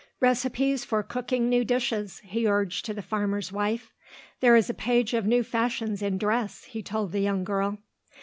"Recipes 0.19 0.83
for 0.83 1.03
cooking 1.03 1.47
new 1.47 1.63
dishes," 1.63 2.23
he 2.23 2.47
urged 2.47 2.85
to 2.85 2.93
the 2.95 3.03
farmer's 3.03 3.51
wife. 3.51 3.91
"There 4.39 4.55
is 4.55 4.67
a 4.67 4.73
page 4.73 5.13
of 5.13 5.27
new 5.27 5.43
fashions 5.43 6.01
in 6.01 6.17
dress," 6.17 6.63
he 6.63 6.81
told 6.81 7.11
the 7.11 7.19
young 7.21 7.43
girl. 7.43 7.77